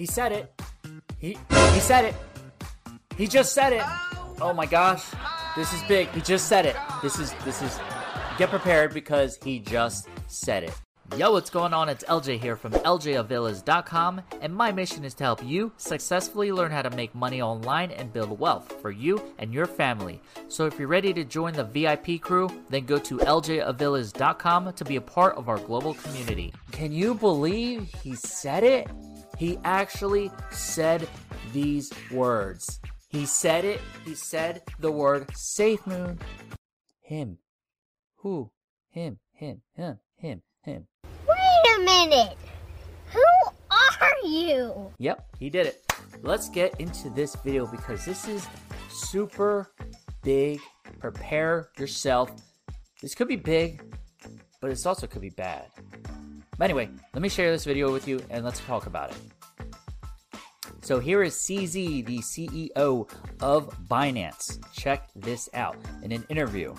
[0.00, 0.50] He said it.
[1.18, 1.36] He
[1.74, 2.14] he said it.
[3.18, 3.82] He just said it.
[4.40, 5.04] Oh my gosh.
[5.54, 6.08] This is big.
[6.08, 6.74] He just said it.
[7.02, 7.78] This is this is
[8.38, 10.72] get prepared because he just said it.
[11.18, 11.90] Yo, what's going on?
[11.90, 16.82] It's LJ here from LJAvillas.com, and my mission is to help you successfully learn how
[16.82, 20.22] to make money online and build wealth for you and your family.
[20.48, 24.96] So if you're ready to join the VIP crew, then go to LJAvillas.com to be
[24.96, 26.54] a part of our global community.
[26.70, 28.88] Can you believe he said it?
[29.40, 31.08] He actually said
[31.54, 32.78] these words.
[33.08, 33.80] He said it.
[34.04, 36.18] He said the word safe moon.
[37.00, 37.38] Him.
[38.16, 38.50] Who?
[38.90, 39.18] Him.
[39.32, 39.62] Him.
[39.74, 39.98] Him.
[40.16, 40.42] Him.
[40.62, 40.86] Him.
[41.26, 42.36] Wait a minute.
[43.14, 43.24] Who
[43.70, 44.92] are you?
[44.98, 45.90] Yep, he did it.
[46.20, 48.46] Let's get into this video because this is
[48.90, 49.72] super
[50.22, 50.60] big.
[50.98, 52.30] Prepare yourself.
[53.00, 53.82] This could be big,
[54.60, 55.64] but this also could be bad.
[56.60, 59.16] But anyway, let me share this video with you and let's talk about it.
[60.82, 63.08] So here is CZ, the CEO
[63.40, 64.62] of Binance.
[64.70, 66.74] Check this out in an interview.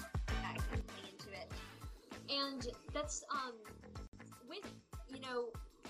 [2.30, 3.54] And that's um
[4.48, 4.72] with
[5.10, 5.46] you know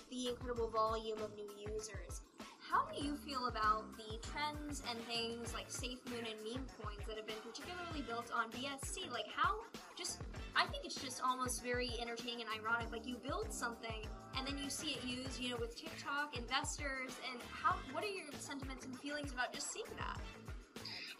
[0.09, 2.22] the incredible volume of new users.
[2.59, 7.17] How do you feel about the trends and things like SafeMoon and meme coins that
[7.17, 9.11] have been particularly built on BSC?
[9.11, 9.58] Like how
[10.02, 10.19] just
[10.55, 12.91] I think it's just almost very entertaining and ironic.
[12.91, 14.05] Like you build something
[14.38, 18.08] and then you see it used, you know, with TikTok investors and how what are
[18.08, 20.19] your sentiments and feelings about just seeing that?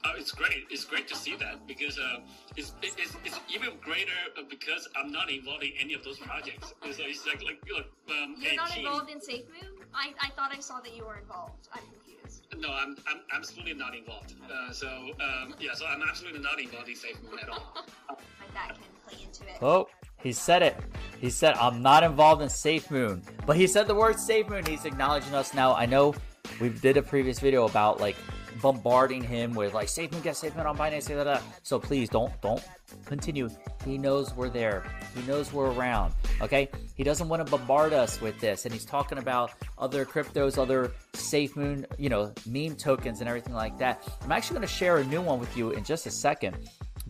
[0.04, 0.66] Uh, it's great.
[0.72, 2.22] It's great to see that because uh,
[2.58, 4.18] it's, it's, it's even greater
[4.50, 6.74] because I'm not involved in any of those projects.
[6.84, 9.78] It's, like- it's like like look, um, You're not team- involved in SafeMoon?
[9.94, 11.68] I, I thought I saw that you were involved.
[11.72, 12.48] I'm confused.
[12.58, 14.34] No, I'm I'm absolutely not involved.
[14.52, 14.88] Uh, so
[15.22, 17.86] um, yeah, so I'm absolutely not involved in SafeMoon at all.
[18.54, 19.58] That can play into it.
[19.62, 19.88] Oh,
[20.22, 20.78] he said it.
[21.20, 23.22] He said, I'm not involved in Safe Moon.
[23.46, 24.66] But he said the word Safe Moon.
[24.66, 25.76] He's acknowledging us now.
[25.76, 26.16] I know
[26.60, 28.16] we did a previous video about like
[28.62, 31.42] bombarding him with like Safe Moon, get Safe Moon on Binance.
[31.64, 32.64] So please don't don't
[33.06, 33.50] continue.
[33.86, 34.84] He knows we're there.
[35.16, 36.14] He knows we're around.
[36.42, 36.70] Okay?
[36.96, 38.66] He doesn't want to bombard us with this.
[38.66, 43.54] And he's talking about other cryptos, other Safe Moon, you know, meme tokens and everything
[43.54, 44.08] like that.
[44.22, 46.58] I'm actually going to share a new one with you in just a second.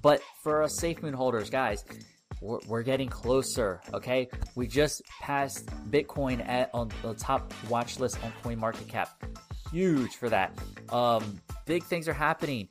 [0.02, 1.86] But for us Safe Moon holders, guys,
[2.42, 3.82] we're, we're getting closer.
[3.94, 9.10] Okay, we just passed Bitcoin at on the top watch list on CoinMarketCap.
[9.72, 10.58] Huge for that.
[10.90, 12.68] Um, big things are happening.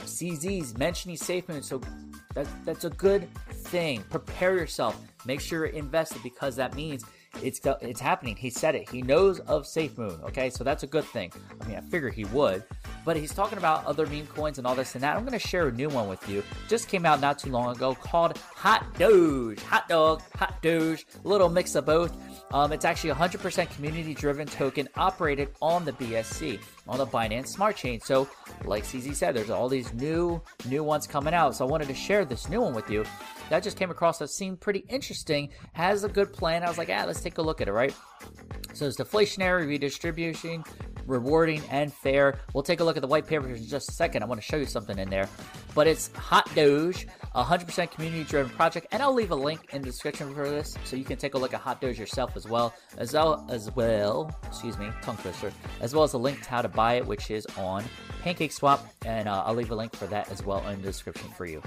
[0.00, 1.80] CZ's mentioning SafeMoon, so
[2.34, 4.04] that, that's a good thing.
[4.10, 5.00] Prepare yourself.
[5.24, 7.04] Make sure you're invested because that means
[7.42, 8.36] it's it's happening.
[8.36, 8.88] He said it.
[8.88, 10.22] He knows of SafeMoon.
[10.24, 11.32] Okay, so that's a good thing.
[11.60, 12.62] I mean, I figured he would.
[13.06, 15.16] But he's talking about other meme coins and all this and that.
[15.16, 16.42] I'm going to share a new one with you.
[16.66, 19.62] Just came out not too long ago called Hot Doge.
[19.62, 21.06] Hot Dog, Hot Doge.
[21.22, 22.16] Little mix of both.
[22.52, 26.58] Um, it's actually 100% community driven token operated on the BSC,
[26.88, 28.00] on the Binance Smart Chain.
[28.00, 28.28] So,
[28.64, 31.54] like CZ said, there's all these new new ones coming out.
[31.54, 33.04] So, I wanted to share this new one with you.
[33.50, 35.50] That just came across that seemed pretty interesting.
[35.74, 36.64] Has a good plan.
[36.64, 37.94] I was like, ah, let's take a look at it, right?
[38.72, 40.64] So it's deflationary, redistribution,
[41.06, 42.38] rewarding, and fair.
[42.54, 44.22] We'll take a look at the white paper in just a second.
[44.22, 45.28] I want to show you something in there.
[45.74, 48.86] But it's Hot Doge, a 100% community driven project.
[48.92, 51.38] And I'll leave a link in the description for this so you can take a
[51.38, 52.74] look at Hot Doge yourself as well.
[52.98, 56.62] As well, as well, excuse me, tongue twister, as well as a link to how
[56.62, 57.84] to buy it, which is on
[58.22, 58.86] Pancake Swap.
[59.04, 61.62] And uh, I'll leave a link for that as well in the description for you.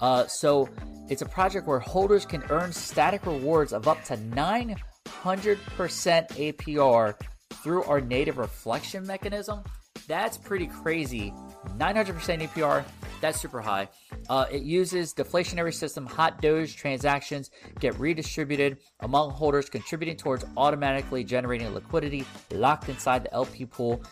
[0.00, 0.68] Uh, so
[1.08, 4.76] it's a project where holders can earn static rewards of up to 900%
[5.14, 7.14] APR
[7.50, 9.62] through our native reflection mechanism.
[10.06, 11.32] That's pretty crazy.
[11.78, 12.84] 900% APR,
[13.20, 13.88] that's super high.
[14.28, 17.50] Uh, it uses deflationary system hot doge transactions
[17.80, 24.02] get redistributed among holders, contributing towards automatically generating liquidity locked inside the LP pool.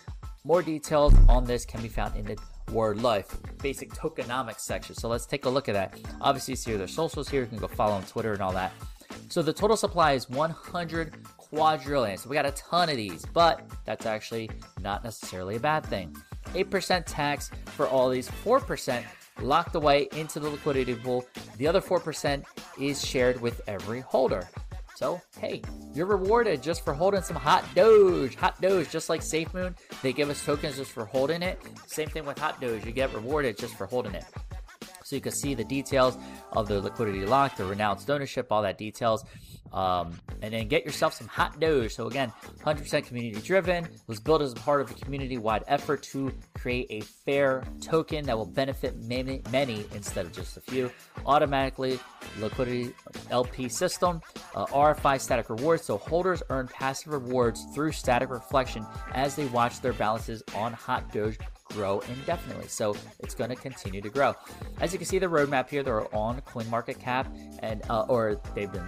[0.45, 2.39] More details on this can be found in the
[2.73, 4.95] Word Life basic tokenomics section.
[4.95, 5.99] So let's take a look at that.
[6.21, 7.43] Obviously, you see their socials here.
[7.43, 8.73] You can go follow on Twitter and all that.
[9.29, 11.15] So the total supply is 100
[11.53, 12.17] quadrillion.
[12.17, 16.17] So we got a ton of these, but that's actually not necessarily a bad thing.
[16.55, 19.03] 8% tax for all these, 4%
[19.41, 21.27] locked away into the liquidity pool.
[21.59, 22.45] The other 4%
[22.81, 24.49] is shared with every holder.
[24.95, 25.63] So, hey,
[25.95, 28.35] you're rewarded just for holding some Hot Doge.
[28.37, 31.61] Hot Doge, just like SafeMoon, they give us tokens just for holding it.
[31.87, 34.25] Same thing with Hot Doge, you get rewarded just for holding it.
[35.05, 36.17] So you can see the details
[36.53, 39.25] of the liquidity lock, the renounced ownership, all that details.
[39.73, 41.93] Um, and then get yourself some hot Doge.
[41.93, 42.33] So again,
[42.65, 43.89] 100% community driven.
[44.07, 48.47] Was built as part of a community-wide effort to create a fair token that will
[48.47, 50.91] benefit many, many instead of just a few.
[51.27, 51.99] Automatically
[52.39, 52.93] liquidity
[53.31, 54.21] LP system,
[54.55, 55.85] uh, RFI static rewards.
[55.85, 58.85] So holders earn passive rewards through static reflection
[59.15, 61.39] as they watch their balances on Hot Doge
[61.73, 62.69] grow indefinitely.
[62.69, 64.35] So it's going to continue to grow.
[64.81, 68.87] As you can see, the roadmap here, they're on CoinMarketCap and uh, or they've been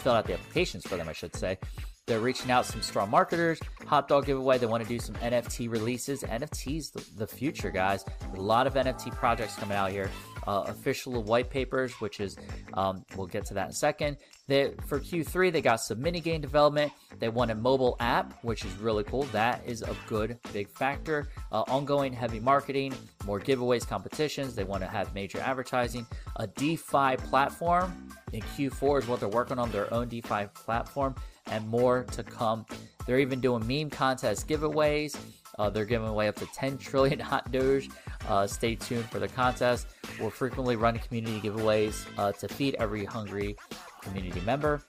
[0.00, 1.58] filled out the applications for them, I should say.
[2.06, 3.60] They're reaching out some strong marketers.
[3.86, 4.58] Hot dog giveaway.
[4.58, 6.22] They want to do some NFT releases.
[6.22, 8.04] NFTs, the, the future, guys.
[8.34, 10.10] A lot of NFT projects coming out here
[10.46, 12.36] uh, official white papers, which is,
[12.74, 14.16] um, we'll get to that in a second.
[14.46, 16.92] They, for Q3, they got some mini game development.
[17.18, 19.22] They want a mobile app, which is really cool.
[19.24, 21.28] That is a good big factor.
[21.52, 22.92] Uh, ongoing heavy marketing,
[23.24, 24.54] more giveaways, competitions.
[24.54, 26.06] They want to have major advertising.
[26.36, 31.14] A DeFi platform in Q4 is what they're working on, their own DeFi platform,
[31.46, 32.66] and more to come.
[33.06, 35.16] They're even doing meme contest giveaways.
[35.60, 37.90] Uh, they're giving away up to 10 trillion hot doge.
[38.26, 39.88] Uh, stay tuned for the contest.
[40.18, 43.56] We'll frequently run community giveaways uh, to feed every hungry
[44.00, 44.82] community member.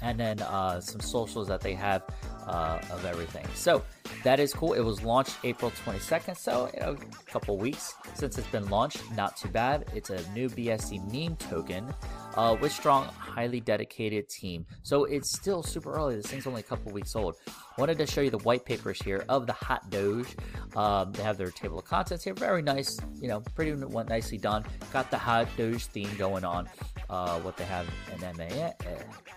[0.00, 2.04] And then uh, some socials that they have
[2.46, 3.46] uh, of everything.
[3.54, 3.84] So
[4.22, 4.74] that is cool.
[4.74, 9.02] It was launched April 22nd, so you know, a couple weeks since it's been launched.
[9.16, 9.90] Not too bad.
[9.94, 11.92] It's a new BSC meme token
[12.36, 14.66] uh, with strong, highly dedicated team.
[14.82, 16.16] So it's still super early.
[16.16, 17.36] This thing's only a couple weeks old.
[17.78, 20.36] Wanted to show you the white papers here of the Hot Doge.
[20.76, 22.34] Um, they have their table of contents here.
[22.34, 24.64] Very nice, you know, pretty nicely done.
[24.92, 26.68] Got the Hot Doge theme going on.
[27.08, 28.70] Uh, what they have an MA,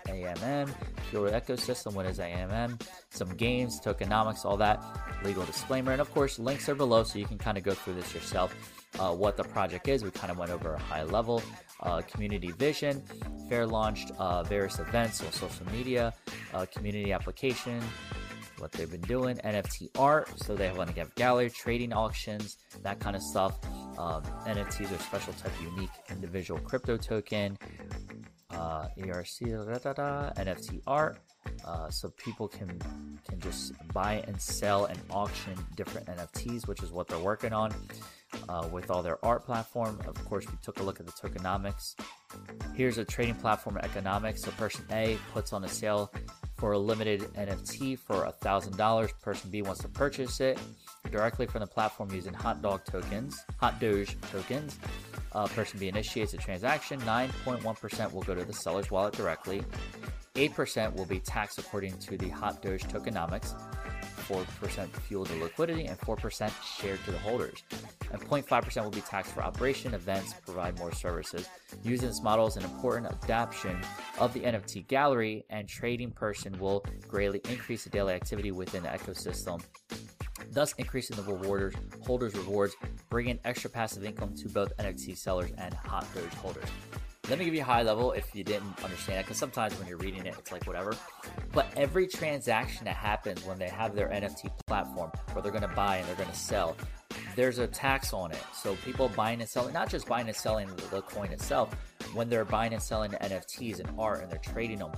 [0.06, 0.74] AMM,
[1.12, 4.82] your ecosystem, what is AMM, some games, tokenomics, all that,
[5.22, 7.94] legal disclaimer, and of course, links are below so you can kind of go through
[7.94, 8.54] this yourself.
[8.98, 11.42] Uh, what the project is, we kind of went over a high level.
[11.80, 13.02] Uh, community vision,
[13.50, 16.14] fair launched uh, various events on social media,
[16.54, 17.82] uh, community application,
[18.58, 20.30] what they've been doing, NFT art.
[20.40, 23.58] So they want to have gallery, trading auctions, that kind of stuff.
[23.98, 27.58] Um, NFTs are special type unique individual crypto token,
[28.50, 31.18] uh, ERC, da, da, da, NFT art.
[31.64, 32.80] Uh, so people can
[33.28, 37.72] can just buy and sell and auction different NFTs, which is what they're working on
[38.48, 40.00] uh, with all their art platform.
[40.06, 41.94] Of course, we took a look at the tokenomics.
[42.74, 44.42] Here's a trading platform economics.
[44.42, 46.12] So person A puts on a sale
[46.56, 49.20] for a limited NFT for $1,000.
[49.20, 50.58] Person B wants to purchase it
[51.10, 54.78] directly from the platform using hot dog tokens, hot doge tokens.
[55.32, 57.00] Uh, person B initiates a transaction.
[57.00, 59.62] 9.1% will go to the seller's wallet directly.
[60.36, 63.54] 8% will be taxed according to the hot doge tokenomics.
[64.28, 66.50] 4% fuel to liquidity, and 4%
[66.80, 67.62] shared to the holders.
[68.10, 71.48] And 0.5% will be taxed for operation, events, provide more services.
[71.84, 73.80] Using this model is an important adaptation
[74.18, 78.88] of the NFT gallery, and trading person will greatly increase the daily activity within the
[78.88, 79.62] ecosystem
[80.52, 81.74] thus increasing the rewarders
[82.04, 82.74] holders rewards,
[83.10, 86.68] bringing extra passive income to both NFT sellers and hot doge holders.
[87.28, 89.88] Let me give you a high level if you didn't understand it, because sometimes when
[89.88, 90.94] you're reading it, it's like whatever.
[91.52, 95.74] But every transaction that happens when they have their NFT platform, where they're going to
[95.74, 96.76] buy and they're going to sell,
[97.34, 98.42] there's a tax on it.
[98.54, 101.74] So people buying and selling, not just buying and selling the coin itself,
[102.14, 104.92] when they're buying and selling NFTs and art and they're trading them,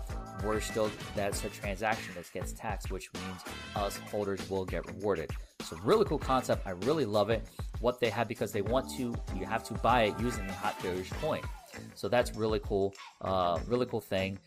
[0.45, 3.41] we're still that's a transaction that gets taxed, which means
[3.75, 5.31] us holders will get rewarded.
[5.63, 6.67] So really cool concept.
[6.67, 7.43] I really love it.
[7.81, 10.81] What they have because they want to, you have to buy it using the Hot
[10.83, 11.41] Doge coin.
[11.95, 12.95] So that's really cool.
[13.21, 14.39] Uh, really cool thing.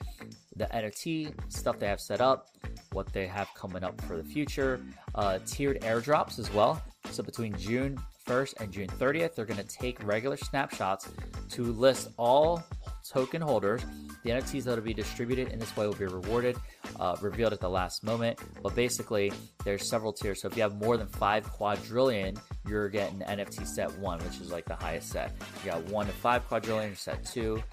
[0.56, 2.48] The NFT stuff they have set up,
[2.92, 4.82] what they have coming up for the future,
[5.16, 6.82] uh, tiered airdrops as well.
[7.10, 11.10] So between June 1st and June 30th, they're going to take regular snapshots
[11.50, 12.64] to list all
[13.08, 13.86] token holders.
[14.24, 16.58] The NFTs that will be distributed in this way will be rewarded,
[17.00, 18.40] uh, revealed at the last moment.
[18.62, 19.32] But basically,
[19.64, 20.42] there's several tiers.
[20.42, 22.36] So if you have more than five quadrillion,
[22.68, 25.34] you're getting NFT set one, which is like the highest set.
[25.64, 27.64] You got one to five quadrillion, set two.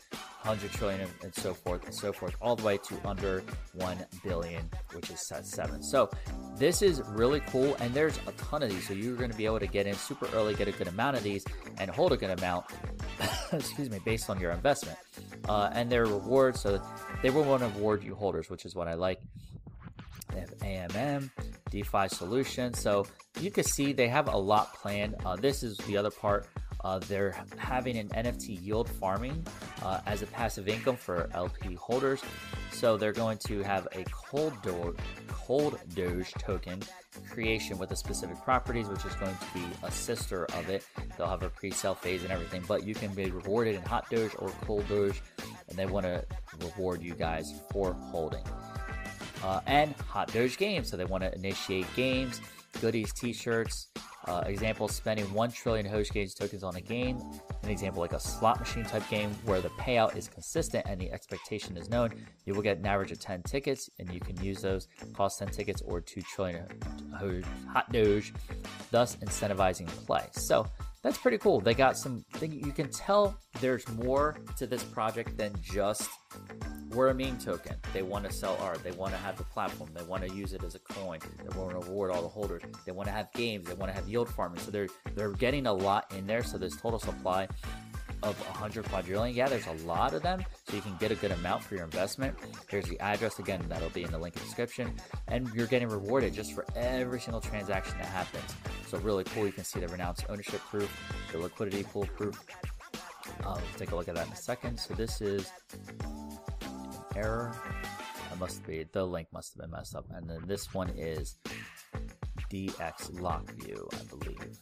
[0.42, 3.42] 100 trillion and so forth and so forth, all the way to under
[3.74, 5.82] 1 billion, which is set 7.
[5.82, 6.08] So,
[6.56, 8.86] this is really cool, and there's a ton of these.
[8.86, 11.16] So, you're going to be able to get in super early, get a good amount
[11.16, 11.44] of these,
[11.78, 12.66] and hold a good amount,
[13.52, 14.96] excuse me, based on your investment.
[15.48, 16.80] Uh, and their rewards, so
[17.22, 19.20] they will want to reward you holders, which is what I like.
[20.32, 21.30] They have AMM,
[21.70, 22.74] DeFi solution.
[22.74, 23.06] So,
[23.40, 25.16] you can see they have a lot planned.
[25.24, 26.46] Uh, this is the other part
[26.84, 29.44] uh, they're having an NFT yield farming
[29.88, 32.20] uh, as a passive income for LP holders.
[32.72, 34.94] So they're going to have a cold do-
[35.28, 36.82] cold Doge token
[37.30, 40.86] creation with the specific properties, which is going to be a sister of it.
[41.16, 44.32] They'll have a pre-sale phase and everything, but you can be rewarded in hot Doge
[44.38, 45.22] or cold Doge
[45.68, 46.22] and they want to
[46.60, 48.44] reward you guys for holding.
[49.42, 52.40] Uh, and Hot Doge games, so they want to initiate games,
[52.80, 53.88] goodies, T-shirts.
[54.28, 57.18] Uh, example: spending one trillion Doge Gauge tokens on a game.
[57.62, 61.10] An example like a slot machine type game where the payout is consistent and the
[61.10, 62.12] expectation is known.
[62.44, 65.48] You will get an average of 10 tickets, and you can use those cost 10
[65.48, 66.66] tickets or 2 trillion
[67.72, 68.34] Hot Doge,
[68.90, 70.26] thus incentivizing play.
[70.32, 70.66] So
[71.02, 71.60] that's pretty cool.
[71.60, 72.24] They got some.
[72.34, 76.08] Thing you can tell there's more to this project than just
[76.90, 77.76] we're a meme token.
[77.92, 78.82] They want to sell art.
[78.82, 79.90] They want to have the platform.
[79.94, 81.20] They want to use it as a coin.
[81.42, 82.62] They want to reward all the holders.
[82.86, 83.66] They want to have games.
[83.66, 84.60] They want to have yield farming.
[84.60, 86.42] So they're they're getting a lot in there.
[86.42, 87.48] So this total supply
[88.22, 89.34] of 100 quadrillion.
[89.34, 91.84] Yeah, there's a lot of them, so you can get a good amount for your
[91.84, 92.36] investment.
[92.68, 94.92] Here's the address again, that'll be in the link in the description.
[95.28, 98.54] And you're getting rewarded just for every single transaction that happens.
[98.86, 99.46] So, really cool.
[99.46, 100.90] You can see the renounced ownership proof,
[101.32, 102.42] the liquidity pool proof.
[103.44, 104.78] Uh, let's take a look at that in a second.
[104.80, 105.52] So, this is
[107.14, 107.54] error.
[108.30, 110.06] That must be the link must have been messed up.
[110.12, 111.36] And then this one is
[112.50, 114.58] DX lock view, I believe.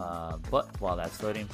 [0.00, 1.48] Uh, but while that's loading,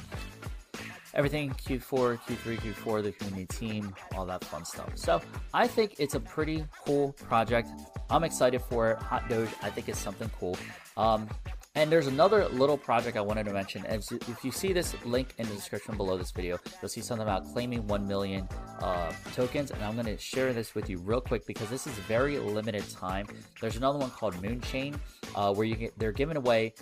[1.13, 4.89] everything Q4, Q3, Q4, the community team, all that fun stuff.
[4.95, 5.21] So
[5.53, 7.69] I think it's a pretty cool project.
[8.09, 8.97] I'm excited for it.
[8.99, 10.57] Hot Doge, I think it's something cool.
[10.95, 11.27] Um,
[11.75, 13.85] and there's another little project I wanted to mention.
[13.85, 17.45] If you see this link in the description below this video, you'll see something about
[17.53, 18.47] claiming 1 million
[18.81, 19.71] uh, tokens.
[19.71, 22.87] And I'm going to share this with you real quick because this is very limited
[22.89, 23.27] time.
[23.59, 24.99] There's another one called Moonchain
[25.35, 26.73] uh, where you get, they're giving away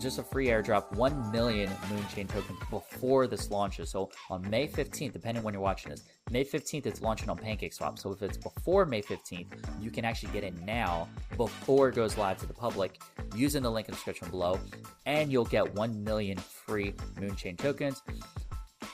[0.00, 3.90] just a free airdrop 1 million Moonchain tokens before this launches.
[3.90, 7.98] So on May 15th, depending when you're watching this, May 15th, it's launching on PancakeSwap.
[7.98, 9.46] So if it's before May 15th,
[9.80, 13.00] you can actually get in now before it goes live to the public
[13.36, 14.58] using the link in the description below,
[15.06, 18.02] and you'll get 1 million free Moonchain tokens.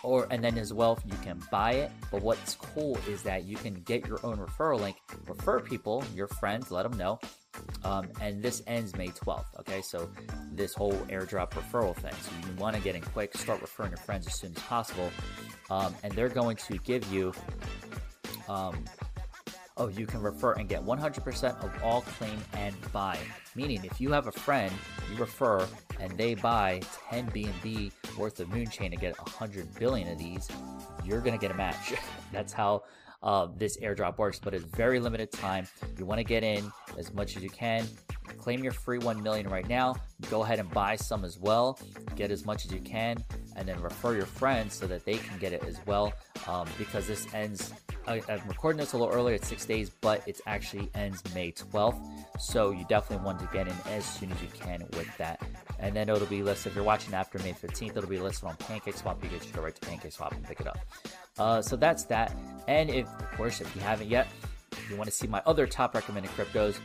[0.02, 1.92] Or and then as well, you can buy it.
[2.10, 6.28] But what's cool is that you can get your own referral link, refer people, your
[6.28, 7.18] friends, let them know,
[7.84, 9.58] um, and this ends May 12th.
[9.60, 10.08] Okay, so
[10.52, 12.14] this whole airdrop referral thing.
[12.22, 15.10] So you want to get in quick, start referring your friends as soon as possible,
[15.70, 17.32] um, and they're going to give you.
[18.48, 18.84] Um,
[19.76, 23.18] oh, you can refer and get 100% of all claim and buy.
[23.54, 24.72] Meaning, if you have a friend,
[25.10, 25.66] you refer
[25.98, 30.48] and they buy 10 BNB worth of Moonchain to get 100 billion of these,
[31.04, 31.94] you're gonna get a match.
[32.32, 32.84] That's how
[33.22, 35.66] uh, this airdrop works, but it's very limited time.
[35.98, 37.86] You want to get in as much as you can.
[38.38, 39.96] Claim your free 1 million right now.
[40.30, 41.78] Go ahead and buy some as well.
[42.16, 43.22] Get as much as you can,
[43.56, 46.12] and then refer your friends so that they can get it as well.
[46.46, 47.72] Um, because this ends
[48.10, 51.52] I, am recording this a little earlier, it's six days, but it actually ends May
[51.52, 52.00] 12th.
[52.40, 55.40] So you definitely want to get in as soon as you can with that.
[55.78, 58.56] And then it'll be listed, if you're watching after May 15th, it'll be listed on
[58.56, 59.22] PancakeSwap.
[59.22, 60.78] You can just go right to PancakeSwap and pick it up.
[61.38, 62.36] Uh, so that's that.
[62.66, 64.26] And if, of course, if you haven't yet,
[64.90, 66.78] you want to see my other top recommended cryptos,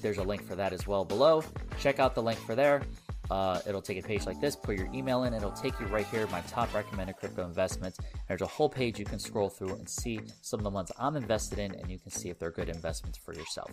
[0.00, 1.44] there's a link for that as well below.
[1.78, 2.82] Check out the link for there.
[3.30, 6.06] Uh, it'll take a page like this, put your email in, it'll take you right
[6.06, 7.98] here, my top recommended crypto investments.
[8.28, 11.16] There's a whole page you can scroll through and see some of the ones I'm
[11.16, 13.70] invested in, and you can see if they're good investments for yourself.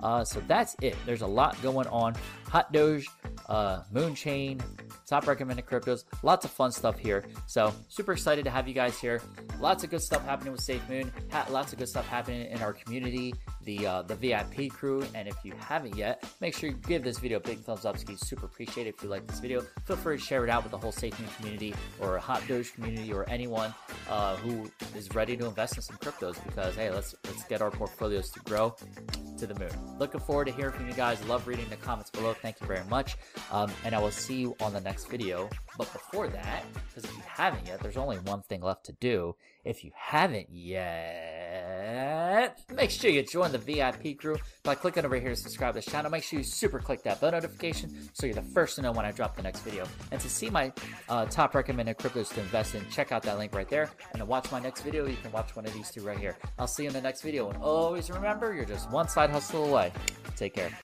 [0.00, 0.96] Uh, so that's it.
[1.04, 2.14] There's a lot going on.
[2.48, 3.06] Hot Doge,
[3.48, 4.60] uh, Moonchain,
[5.06, 7.24] top recommended cryptos, lots of fun stuff here.
[7.46, 9.20] So super excited to have you guys here.
[9.60, 11.10] Lots of good stuff happening with SafeMoon.
[11.32, 13.34] Ha- lots of good stuff happening in our community,
[13.64, 15.04] the uh, the VIP crew.
[15.14, 17.96] And if you haven't yet, make sure you give this video a big thumbs up.
[18.08, 19.62] It's super appreciated if you like this video.
[19.86, 23.12] Feel free to share it out with the whole SafeMoon community or Hot Doge community
[23.12, 23.74] or anyone
[24.08, 27.70] uh, who is ready to invest in some cryptos because hey, let's let's get our
[27.70, 28.74] portfolios to grow
[29.38, 29.70] to the moon.
[29.98, 31.24] Looking forward to hearing from you guys.
[31.26, 32.34] Love reading the comments below.
[32.34, 33.16] Thank you very much.
[33.50, 35.48] Um, and I will see you on the next video.
[35.76, 39.36] But before that, because if you haven't yet, there's only one thing left to do.
[39.64, 41.43] If you haven't yet,
[42.74, 45.86] make sure you join the VIP crew by clicking over here to subscribe to this
[45.86, 46.10] channel.
[46.10, 49.04] Make sure you super click that bell notification so you're the first to know when
[49.04, 49.84] I drop the next video.
[50.10, 50.72] And to see my
[51.08, 53.90] uh, top recommended cryptos to invest in, check out that link right there.
[54.12, 56.36] And to watch my next video, you can watch one of these two right here.
[56.58, 57.48] I'll see you in the next video.
[57.48, 59.92] And always remember, you're just one side hustle away.
[60.36, 60.76] Take care.